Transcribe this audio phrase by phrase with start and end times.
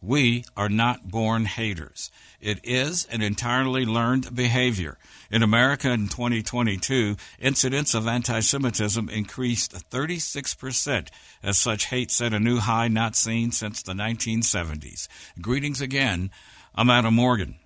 [0.00, 2.10] We are not born haters.
[2.40, 4.96] It is an entirely learned behavior.
[5.28, 11.08] In America in 2022, incidents of anti Semitism increased 36%
[11.42, 15.08] as such hate set a new high not seen since the 1970s.
[15.40, 16.30] Greetings again.
[16.76, 17.56] I'm Adam Morgan.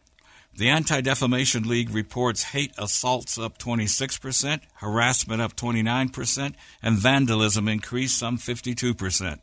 [0.55, 8.19] The Anti Defamation League reports hate assaults up 26%, harassment up 29%, and vandalism increased
[8.19, 9.39] some 52%.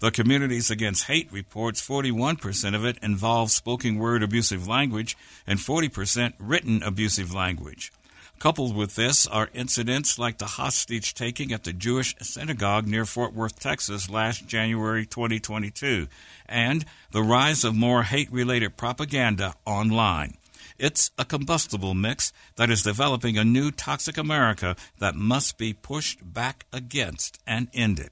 [0.00, 5.16] The Communities Against Hate reports 41% of it involves spoken word abusive language
[5.46, 7.92] and 40% written abusive language.
[8.40, 13.32] Coupled with this are incidents like the hostage taking at the Jewish synagogue near Fort
[13.32, 16.08] Worth, Texas last January 2022,
[16.46, 20.34] and the rise of more hate related propaganda online.
[20.78, 26.32] It's a combustible mix that is developing a new toxic America that must be pushed
[26.32, 28.10] back against and ended.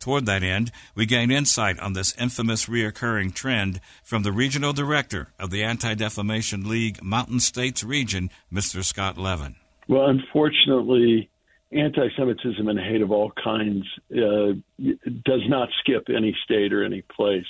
[0.00, 5.28] Toward that end, we gain insight on this infamous reoccurring trend from the regional director
[5.38, 8.84] of the Anti Defamation League Mountain States region, Mr.
[8.84, 9.56] Scott Levin.
[9.88, 11.30] Well, unfortunately,
[11.72, 17.02] anti Semitism and hate of all kinds uh, does not skip any state or any
[17.02, 17.46] place.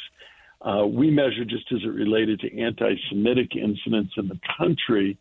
[0.61, 5.17] Uh, we measure just as it related to anti Semitic incidents in the country,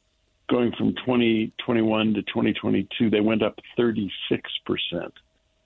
[0.50, 4.10] going from 2021 to 2022, they went up 36%.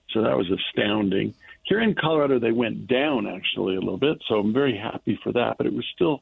[0.09, 1.33] So that was astounding.
[1.63, 5.31] Here in Colorado, they went down actually a little bit, so I'm very happy for
[5.33, 5.57] that.
[5.57, 6.21] But it was still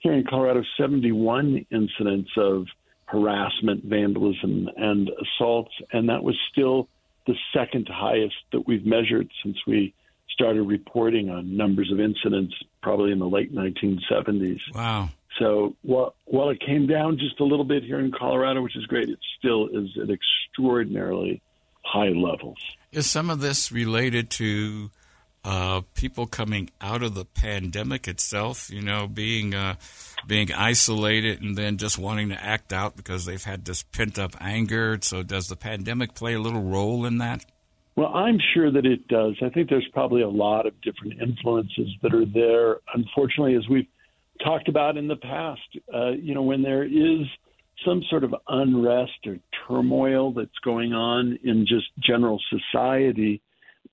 [0.00, 2.66] here in Colorado 71 incidents of
[3.06, 6.88] harassment, vandalism, and assaults, and that was still
[7.26, 9.94] the second highest that we've measured since we
[10.38, 14.60] started reporting on numbers of incidents, probably in the late 1970s.
[14.72, 15.10] Wow.
[15.38, 18.86] So while, while it came down just a little bit here in Colorado, which is
[18.86, 21.42] great, it still is at extraordinarily
[21.84, 22.58] high levels.
[22.92, 24.90] Is some of this related to
[25.44, 28.70] uh, people coming out of the pandemic itself?
[28.70, 29.74] You know, being uh,
[30.26, 34.36] being isolated and then just wanting to act out because they've had this pent up
[34.40, 34.98] anger.
[35.02, 37.44] So, does the pandemic play a little role in that?
[37.98, 39.34] Well, I'm sure that it does.
[39.42, 42.76] I think there's probably a lot of different influences that are there.
[42.94, 43.88] Unfortunately, as we've
[44.40, 45.60] talked about in the past,
[45.92, 47.26] uh, you know, when there is
[47.84, 53.42] some sort of unrest or turmoil that's going on in just general society,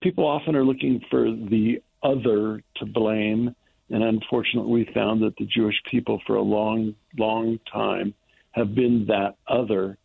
[0.04, 3.56] people often are looking for the other to blame.
[3.90, 8.14] And unfortunately, we found that the Jewish people for a long, long time
[8.52, 9.98] have been that other.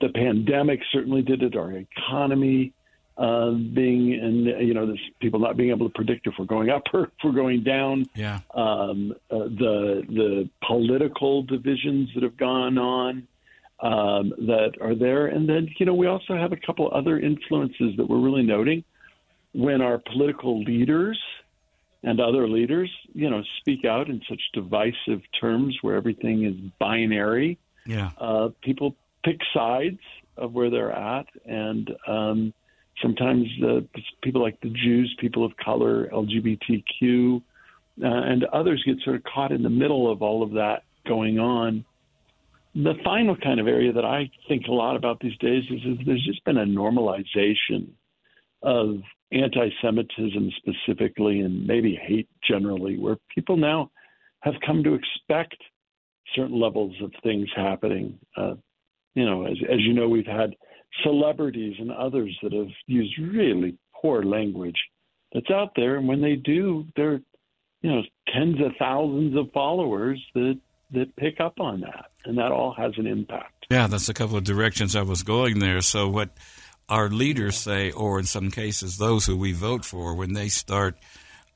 [0.00, 2.72] The pandemic certainly did it, our economy
[3.16, 6.70] uh, being, and you know, this people not being able to predict if we're going
[6.70, 8.06] up or if we're going down.
[8.14, 8.40] Yeah.
[8.54, 13.26] Um, uh, the the political divisions that have gone on
[13.80, 17.96] um, that are there, and then you know we also have a couple other influences
[17.96, 18.84] that we're really noting
[19.52, 21.18] when our political leaders
[22.02, 27.58] and other leaders, you know, speak out in such divisive terms where everything is binary.
[27.86, 28.10] Yeah.
[28.18, 30.00] Uh, people pick sides
[30.36, 32.54] of where they're at, and um,
[33.02, 33.80] sometimes uh,
[34.22, 37.42] people like the Jews, people of color, LGBTQ,
[38.02, 41.38] uh, and others get sort of caught in the middle of all of that going
[41.38, 41.84] on.
[42.74, 46.06] The final kind of area that I think a lot about these days is, is
[46.06, 47.88] there's just been a normalization
[48.62, 53.90] of anti Semitism specifically and maybe hate generally, where people now
[54.40, 55.56] have come to expect
[56.34, 58.18] certain levels of things happening.
[58.36, 58.54] Uh,
[59.14, 60.54] you know, as, as you know, we've had
[61.02, 64.78] celebrities and others that have used really poor language
[65.32, 65.96] that's out there.
[65.96, 67.20] And when they do, there are
[67.82, 70.58] you know, tens of thousands of followers that,
[70.92, 72.06] that pick up on that.
[72.24, 73.66] And that all has an impact.
[73.68, 75.80] Yeah, that's a couple of directions I was going there.
[75.80, 76.30] So, what
[76.88, 80.96] our leaders say, or in some cases, those who we vote for, when they start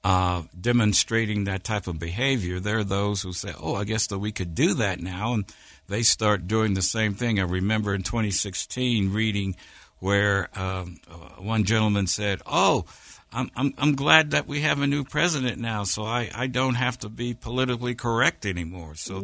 [0.06, 4.20] uh, demonstrating that type of behavior, there are those who say, "Oh, I guess that
[4.20, 5.52] we could do that now," and
[5.88, 7.40] they start doing the same thing.
[7.40, 9.56] I remember in 2016 reading
[9.98, 12.84] where um, uh, one gentleman said, "Oh."
[13.32, 16.76] I'm, I'm I'm glad that we have a new president now, so I, I don't
[16.76, 18.94] have to be politically correct anymore.
[18.94, 19.20] So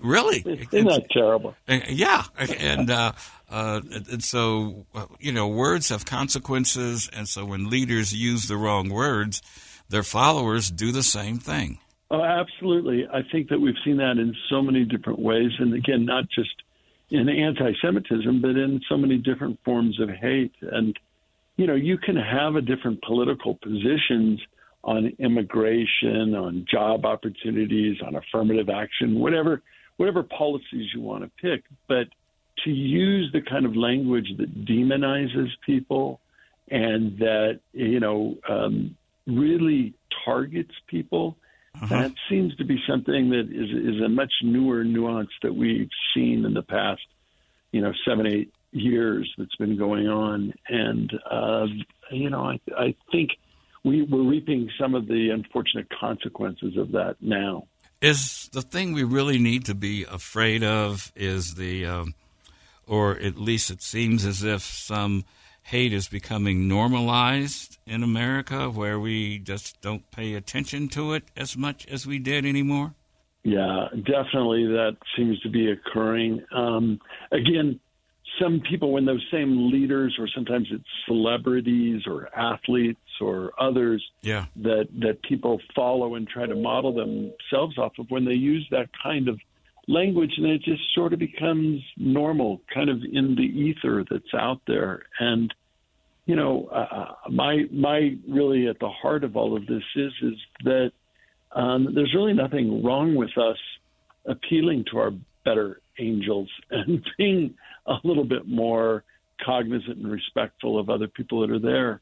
[0.00, 1.56] really isn't that terrible?
[1.66, 3.12] Yeah, and uh,
[3.50, 7.08] uh, and so, uh, you know, words have consequences.
[7.12, 9.40] And so when leaders use the wrong words,
[9.88, 11.78] their followers do the same thing.
[12.10, 13.06] Oh, absolutely.
[13.12, 15.50] I think that we've seen that in so many different ways.
[15.58, 16.50] And again, not just
[17.10, 20.54] in anti Semitism, but in so many different forms of hate.
[20.60, 20.98] And,
[21.56, 24.40] you know, you can have a different political positions
[24.84, 29.62] on immigration, on job opportunities, on affirmative action, whatever
[29.96, 31.64] whatever policies you want to pick.
[31.88, 32.06] But
[32.64, 36.20] to use the kind of language that demonizes people
[36.70, 38.96] and that you know um,
[39.26, 39.94] really
[40.24, 41.36] targets people
[41.80, 41.86] Uh-huh.
[41.86, 46.44] That seems to be something that is is a much newer nuance that we've seen
[46.44, 47.06] in the past,
[47.70, 51.66] you know, seven eight years that's been going on, and uh,
[52.10, 53.30] you know, I I think
[53.84, 57.68] we we're reaping some of the unfortunate consequences of that now.
[58.00, 62.14] Is the thing we really need to be afraid of is the, um,
[62.88, 65.24] or at least it seems as if some
[65.62, 71.56] hate is becoming normalized in America where we just don't pay attention to it as
[71.56, 72.94] much as we did anymore?
[73.44, 76.42] Yeah, definitely that seems to be occurring.
[76.54, 77.00] Um,
[77.30, 77.80] again,
[78.40, 84.46] some people, when those same leaders, or sometimes it's celebrities or athletes or others yeah.
[84.56, 88.88] that, that people follow and try to model themselves off of, when they use that
[89.02, 89.40] kind of
[89.88, 94.60] language, and it just sort of becomes normal, kind of in the ether that's out
[94.66, 95.02] there.
[95.18, 95.52] And
[96.26, 100.34] you know, uh, my my really at the heart of all of this is is
[100.64, 100.92] that
[101.52, 103.56] um, there's really nothing wrong with us
[104.26, 105.12] appealing to our
[105.44, 107.54] better angels and being
[107.86, 109.04] a little bit more
[109.44, 112.00] cognizant and respectful of other people that are there.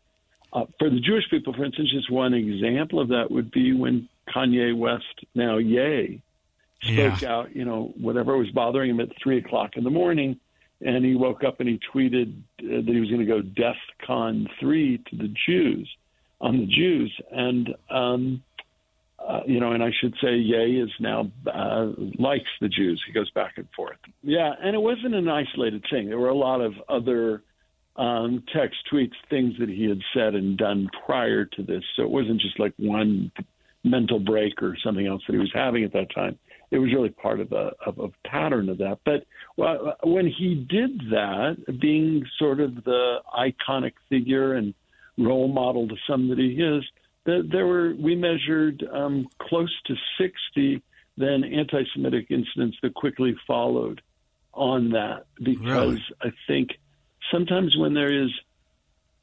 [0.52, 4.08] Uh, for the Jewish people, for instance, just one example of that would be when
[4.34, 5.04] Kanye West,
[5.34, 6.22] now Ye,
[6.82, 7.32] spoke yeah.
[7.32, 10.38] out, you know, whatever was bothering him at three o'clock in the morning
[10.80, 13.76] and he woke up and he tweeted uh, that he was going to go DEF
[14.06, 15.88] CON 3 to the Jews,
[16.40, 17.18] on the Jews.
[17.30, 18.42] And, um,
[19.18, 23.02] uh, you know, and I should say, Ye is now uh, likes the Jews.
[23.06, 23.96] He goes back and forth.
[24.22, 26.08] Yeah, and it wasn't an isolated thing.
[26.08, 27.42] There were a lot of other
[27.96, 31.82] um, text tweets, things that he had said and done prior to this.
[31.96, 33.32] So it wasn't just like one
[33.82, 36.38] mental break or something else that he was having at that time
[36.70, 38.98] it was really part of a, of a pattern of that.
[39.04, 39.24] But
[40.02, 44.74] when he did that, being sort of the iconic figure and
[45.18, 46.84] role model to some that he is,
[47.24, 50.82] there were we measured um, close to 60
[51.16, 54.02] then anti-Semitic incidents that quickly followed
[54.52, 56.02] on that because really?
[56.22, 56.70] I think
[57.32, 58.30] sometimes when there is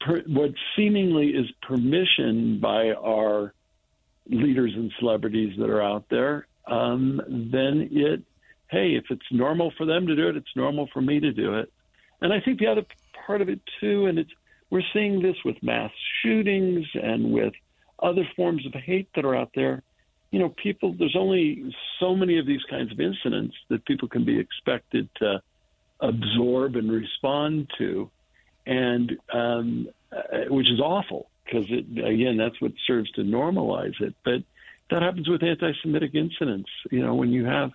[0.00, 3.54] per, what seemingly is permission by our
[4.28, 8.22] leaders and celebrities that are out there, um, then it,
[8.70, 11.54] hey, if it's normal for them to do it, it's normal for me to do
[11.54, 11.72] it.
[12.20, 12.84] And I think the other
[13.26, 14.30] part of it too, and it's
[14.70, 17.52] we're seeing this with mass shootings and with
[18.02, 19.82] other forms of hate that are out there.
[20.30, 24.24] You know, people, there's only so many of these kinds of incidents that people can
[24.24, 25.40] be expected to
[26.00, 28.10] absorb and respond to,
[28.66, 34.14] and um, uh, which is awful because it again that's what serves to normalize it.
[34.24, 34.42] But
[34.90, 36.70] that happens with anti-Semitic incidents.
[36.90, 37.72] You know, when you have,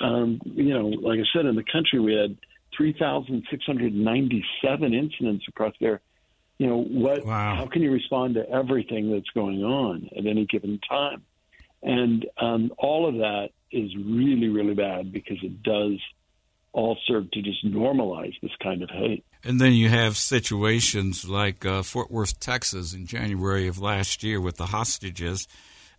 [0.00, 2.36] um, you know, like I said, in the country we had
[2.76, 6.00] 3,697 incidents across there.
[6.58, 7.24] You know, what?
[7.24, 7.56] Wow.
[7.56, 11.24] How can you respond to everything that's going on at any given time?
[11.82, 15.98] And um, all of that is really, really bad because it does
[16.72, 19.24] all serve to just normalize this kind of hate.
[19.42, 24.40] And then you have situations like uh, Fort Worth, Texas, in January of last year
[24.40, 25.48] with the hostages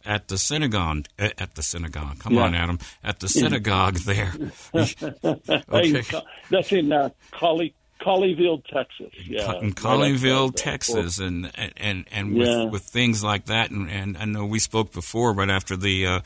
[0.05, 1.05] at the synagogue.
[1.17, 2.19] At the synagogue.
[2.19, 2.43] Come yeah.
[2.43, 2.79] on, Adam.
[3.03, 4.33] At the synagogue there.
[4.73, 6.03] okay.
[6.49, 9.13] That's in uh, Collie, Colleyville, Texas.
[9.25, 12.63] Yeah, in Colleyville, Texas, and and and with, yeah.
[12.65, 16.19] with things like that, and, and I know we spoke before, right after the uh,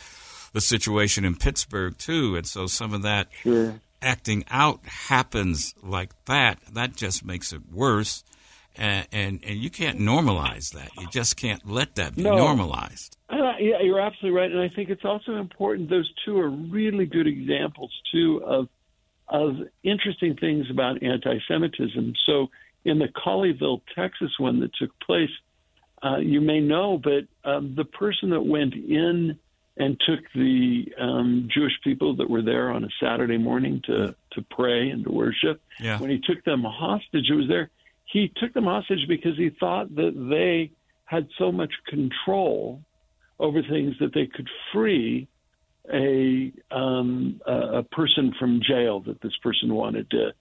[0.54, 3.82] the situation in Pittsburgh too, and so some of that sure.
[4.02, 6.60] acting out happens like that.
[6.74, 8.24] That just makes it worse
[8.78, 10.90] and, and, and you can't normalize that.
[11.00, 12.36] You just can't let that be no.
[12.36, 13.18] normalized.
[13.66, 15.90] Yeah, you're absolutely right, and I think it's also important.
[15.90, 18.68] Those two are really good examples too of
[19.28, 22.14] of interesting things about anti-Semitism.
[22.28, 22.48] So,
[22.84, 25.32] in the Colleyville, Texas one that took place,
[26.04, 29.40] uh, you may know, but um, the person that went in
[29.78, 34.42] and took the um, Jewish people that were there on a Saturday morning to to
[34.52, 36.00] pray and to worship, yeah.
[36.00, 37.72] when he took them hostage, it was there
[38.06, 40.72] he took them hostage because he thought that they
[41.06, 42.82] had so much control
[43.40, 45.28] over things that they could free
[45.94, 50.32] a um, a person from jail that this person wanted to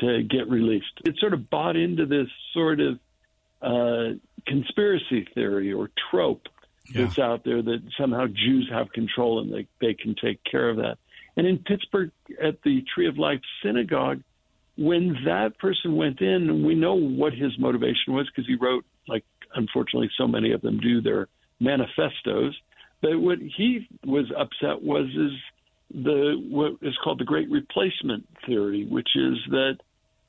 [0.00, 0.86] to get released.
[1.04, 2.98] It sort of bought into this sort of
[3.60, 6.48] uh, conspiracy theory or trope
[6.88, 7.04] yeah.
[7.04, 10.76] that's out there that somehow Jews have control and they they can take care of
[10.78, 10.98] that.
[11.36, 12.10] And in Pittsburgh,
[12.42, 14.22] at the Tree of Life Synagogue,
[14.76, 18.84] when that person went in, and we know what his motivation was because he wrote,
[19.06, 19.24] like,
[19.54, 21.28] unfortunately, so many of them do their
[21.60, 22.54] manifestos.
[23.00, 25.32] But what he was upset was is
[25.94, 29.78] the what is called the Great Replacement theory, which is that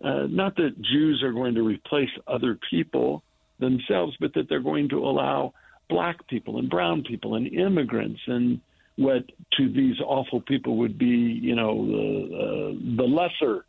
[0.03, 3.23] uh, not that Jews are going to replace other people
[3.59, 5.53] themselves, but that they're going to allow
[5.89, 8.61] black people and brown people and immigrants and
[8.95, 9.23] what
[9.57, 13.65] to these awful people would be, you know, the, uh, the lesser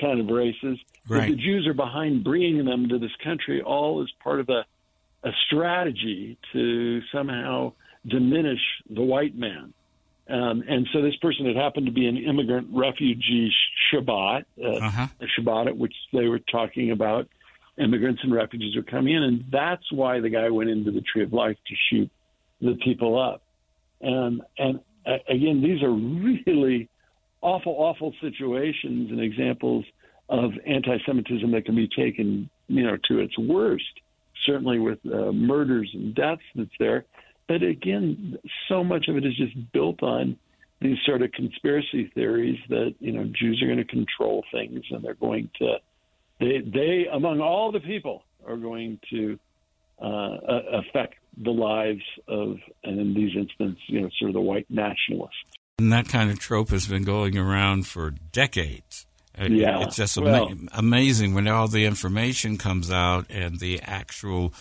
[0.00, 0.78] kind of races.
[1.08, 1.28] Right.
[1.28, 4.64] But the Jews are behind bringing them to this country, all as part of a,
[5.24, 7.72] a strategy to somehow
[8.06, 9.72] diminish the white man.
[10.28, 13.52] Um, and so this person had happened to be an immigrant refugee
[13.90, 15.06] Shabbat, uh, Uh-huh.
[15.20, 17.28] a Shabbat at which they were talking about
[17.78, 21.22] immigrants and refugees were coming in, and that's why the guy went into the Tree
[21.22, 22.10] of Life to shoot
[22.60, 23.42] the people up.
[24.04, 26.88] Um, and uh, again, these are really
[27.40, 29.84] awful, awful situations and examples
[30.28, 33.84] of anti-Semitism that can be taken, you know, to its worst.
[34.46, 37.04] Certainly with uh, murders and deaths that's there,
[37.48, 40.36] but again, so much of it is just built on
[40.80, 45.02] these sort of conspiracy theories that you know Jews are going to control things and
[45.02, 45.76] they're going to
[46.38, 49.38] they they among all the people are going to
[50.00, 50.36] uh,
[50.72, 55.34] affect the lives of and in these instances you know sort of the white nationalists.
[55.78, 59.06] And that kind of trope has been going around for decades.
[59.38, 64.52] Yeah, It's just well- amazing when all the information comes out and the actual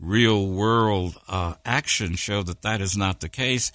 [0.00, 3.70] real world uh, actions show that that is not the case,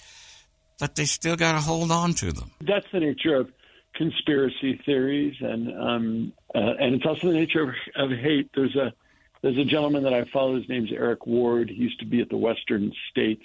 [0.78, 2.50] that they still got to hold on to them.
[2.60, 3.50] That's the nature of
[3.94, 8.50] conspiracy theories, and um, uh, and it's also the nature of, of hate.
[8.54, 8.92] There's a
[9.42, 10.56] there's a gentleman that I follow.
[10.56, 11.70] His name's Eric Ward.
[11.70, 13.44] He used to be at the Western States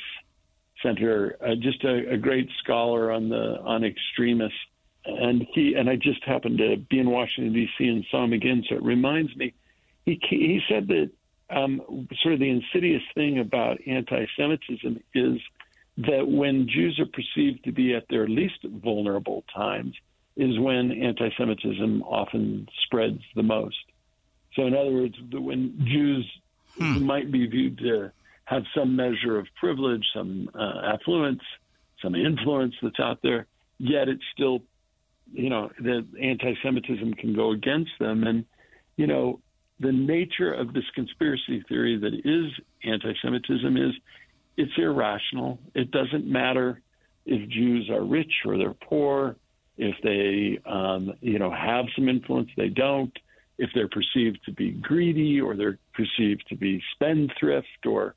[0.82, 4.58] Center, uh, just a, a great scholar on the on extremists.
[5.06, 7.86] And he and I just happened to be in Washington D.C.
[7.86, 9.54] and saw him again, so it reminds me.
[10.06, 11.10] He he said that
[11.50, 15.40] um, sort of the insidious thing about anti-Semitism is
[15.98, 19.94] that when Jews are perceived to be at their least vulnerable times
[20.36, 23.78] is when anti-Semitism often spreads the most.
[24.56, 26.26] So, in other words, when Jews
[26.78, 28.12] who might be viewed to
[28.46, 31.42] have some measure of privilege, some uh, affluence,
[32.02, 33.46] some influence that's out there,
[33.78, 34.62] yet it's still,
[35.34, 38.46] you know, the anti-Semitism can go against them, and
[38.96, 39.40] you know,
[39.80, 42.52] the nature of this conspiracy theory that is
[42.84, 43.94] anti-Semitism is
[44.56, 45.60] it's irrational.
[45.74, 46.80] It doesn't matter
[47.26, 49.36] if Jews are rich or they're poor,
[49.78, 53.12] if they, um, you know, have some influence, they don't,
[53.58, 58.14] if they're perceived to be greedy or they're perceived to be spendthrift or,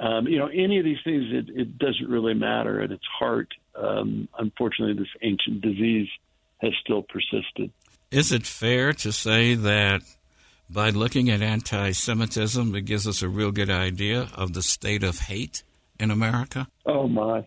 [0.00, 3.48] um, you know, any of these things, it, it doesn't really matter at its heart.
[3.76, 6.08] Um, unfortunately, this ancient disease
[6.60, 7.70] has still persisted.
[8.10, 10.02] Is it fair to say that
[10.70, 15.02] by looking at anti Semitism, it gives us a real good idea of the state
[15.02, 15.62] of hate
[15.98, 16.68] in America?
[16.86, 17.46] Oh my,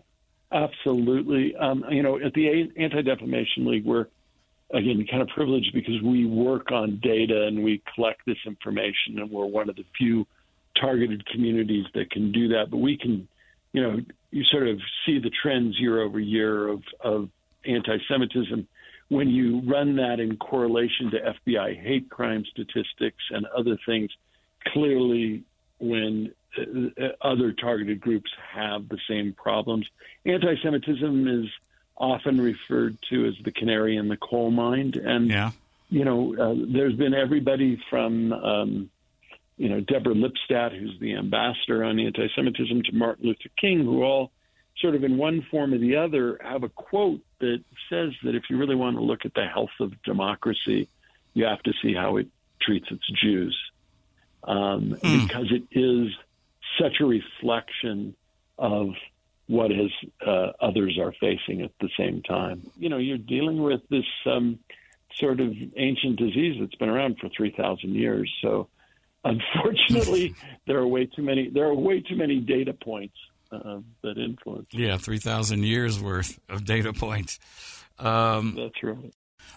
[0.52, 1.54] absolutely.
[1.56, 4.06] Um, you know, at the Anti Defamation League, we're
[4.72, 9.30] again kind of privileged because we work on data and we collect this information, and
[9.30, 10.26] we're one of the few
[10.80, 12.70] targeted communities that can do that.
[12.70, 13.28] But we can,
[13.72, 13.98] you know,
[14.30, 17.28] you sort of see the trends year over year of of
[17.64, 18.66] anti-Semitism
[19.12, 24.10] when you run that in correlation to FBI hate crime statistics and other things.
[24.68, 25.42] Clearly,
[25.78, 29.86] when uh, other targeted groups have the same problems.
[30.24, 31.50] Anti Semitism is
[31.96, 34.94] often referred to as the canary in the coal mine.
[35.04, 35.50] And, Yeah.
[35.90, 38.90] you know, uh, there's been everybody from, um,
[39.58, 44.02] you know, Deborah Lipstadt, who's the ambassador on anti Semitism, to Martin Luther King, who
[44.02, 44.30] all
[44.78, 48.44] sort of in one form or the other have a quote that says that if
[48.48, 50.88] you really want to look at the health of democracy,
[51.34, 52.28] you have to see how it
[52.60, 53.58] treats its Jews.
[54.44, 56.08] Um, Because it is
[56.80, 58.14] such a reflection
[58.58, 58.90] of
[59.48, 59.70] what
[60.24, 62.70] uh, others are facing at the same time.
[62.78, 64.60] You know, you're dealing with this um,
[65.16, 68.32] sort of ancient disease that's been around for three thousand years.
[68.40, 68.68] So,
[69.24, 70.34] unfortunately,
[70.66, 71.48] there are way too many.
[71.50, 73.16] There are way too many data points
[73.52, 74.68] uh, that influence.
[74.72, 77.38] Yeah, 3,000 years worth of data points.
[77.98, 79.14] Um, That's right.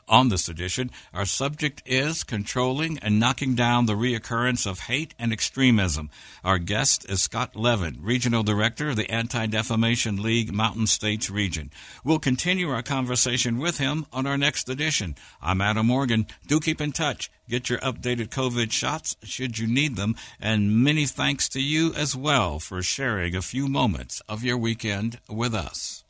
[0.07, 5.33] On this edition, our subject is controlling and knocking down the reoccurrence of hate and
[5.33, 6.11] extremism.
[6.43, 11.71] Our guest is Scott Levin, Regional Director of the Anti Defamation League Mountain States Region.
[12.03, 15.15] We'll continue our conversation with him on our next edition.
[15.41, 16.27] I'm Adam Morgan.
[16.45, 17.31] Do keep in touch.
[17.49, 20.15] Get your updated COVID shots should you need them.
[20.39, 25.19] And many thanks to you as well for sharing a few moments of your weekend
[25.27, 26.04] with us.